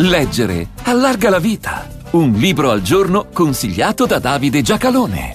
[0.00, 1.88] Leggere allarga la vita.
[2.12, 5.34] Un libro al giorno consigliato da Davide Giacalone.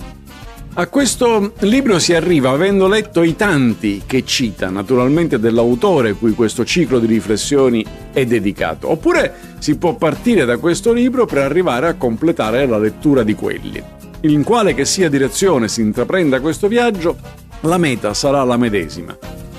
[0.76, 6.64] A questo libro si arriva avendo letto i tanti che cita, naturalmente dell'autore cui questo
[6.64, 8.90] ciclo di riflessioni è dedicato.
[8.90, 13.84] Oppure si può partire da questo libro per arrivare a completare la lettura di quelli.
[14.22, 17.18] In quale che sia direzione si intraprenda questo viaggio,
[17.64, 19.14] la meta sarà la medesima.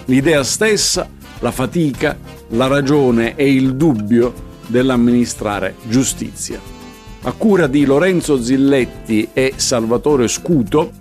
[0.06, 1.06] L'idea stessa,
[1.40, 2.16] la fatica,
[2.48, 6.60] la ragione e il dubbio dell'amministrare giustizia.
[7.22, 10.92] A cura di Lorenzo Zilletti e Salvatore Scuto,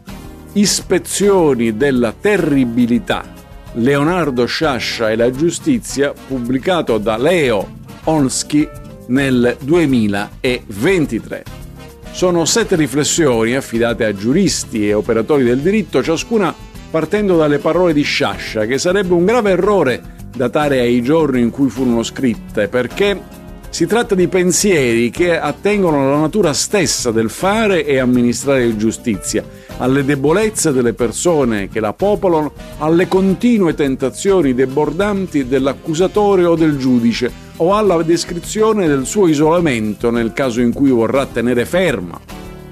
[0.54, 3.26] Ispezioni della terribilità,
[3.74, 7.68] Leonardo Sciascia e la giustizia, pubblicato da Leo
[8.06, 8.70] Onsky
[9.08, 11.44] nel 2023.
[12.12, 16.54] Sono sette riflessioni affidate a giuristi e operatori del diritto, ciascuna
[16.92, 20.02] partendo dalle parole di Sciascia, che sarebbe un grave errore
[20.36, 23.20] datare ai giorni in cui furono scritte, perché
[23.74, 29.44] si tratta di pensieri che attengono alla natura stessa del fare e amministrare giustizia,
[29.80, 37.32] alle debolezze delle persone che la popolano, alle continue tentazioni debordanti dell'accusatore o del giudice,
[37.58, 42.22] o alla descrizione del suo isolamento nel caso in cui vorrà tenere ferma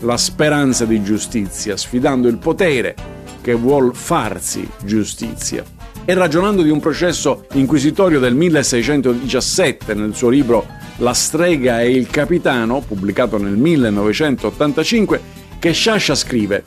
[0.02, 2.94] la speranza di giustizia, sfidando il potere
[3.42, 5.64] che vuol farsi giustizia.
[6.06, 12.08] E ragionando di un processo inquisitorio del 1617 nel suo libro la strega e il
[12.08, 15.22] capitano, pubblicato nel 1985,
[15.60, 16.64] che Sciascia scrive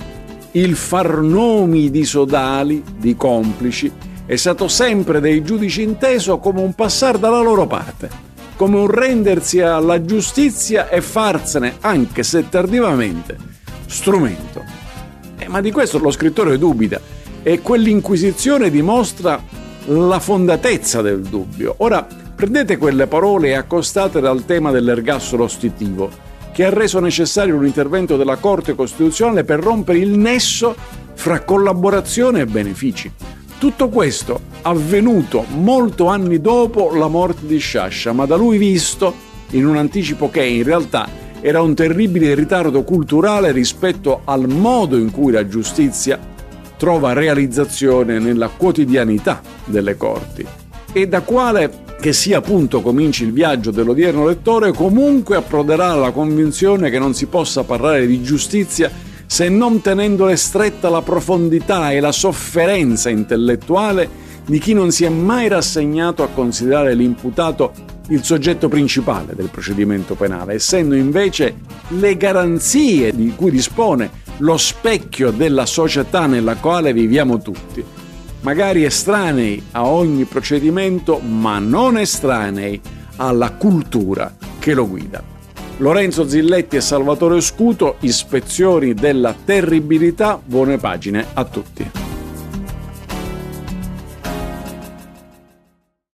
[0.53, 3.91] Il far nomi di sodali, di complici,
[4.27, 8.08] è stato sempre dei giudici inteso come un passare dalla loro parte,
[8.56, 13.36] come un rendersi alla giustizia e farsene, anche se tardivamente,
[13.86, 14.64] strumento.
[15.36, 17.00] Eh, ma di questo lo scrittore dubita
[17.42, 19.42] e quell'inquisizione dimostra
[19.86, 21.75] la fondatezza del dubbio.
[21.78, 26.10] Ora, Prendete quelle parole e accostatele al tema dell'ergastolo ostitivo,
[26.52, 30.74] che ha reso necessario un intervento della Corte Costituzionale per rompere il nesso
[31.14, 33.10] fra collaborazione e benefici.
[33.59, 39.14] Tutto questo avvenuto molto anni dopo la morte di Sciascia, ma da lui visto
[39.50, 41.09] in un anticipo che in realtà
[41.41, 46.19] era un terribile ritardo culturale rispetto al modo in cui la giustizia
[46.76, 50.44] trova realizzazione nella quotidianità delle corti
[50.92, 56.91] e da quale che sia appunto cominci il viaggio dell'odierno lettore, comunque approderà alla convinzione
[56.91, 58.91] che non si possa parlare di giustizia
[59.25, 64.06] se non tenendole stretta la profondità e la sofferenza intellettuale
[64.44, 67.72] di chi non si è mai rassegnato a considerare l'imputato
[68.09, 71.54] il soggetto principale del procedimento penale, essendo invece
[71.88, 74.10] le garanzie di cui dispone
[74.41, 78.03] lo specchio della società nella quale viviamo tutti
[78.44, 82.81] magari estranei a ogni procedimento, ma non estranei
[83.16, 85.22] alla cultura che lo guida.
[85.78, 92.03] Lorenzo Zilletti e Salvatore Scuto, ispezioni della terribilità, buone pagine a tutti.